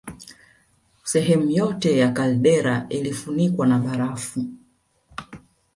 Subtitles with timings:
[1.03, 4.45] Sehemu yote ya kaldera ilifunikwa na barafu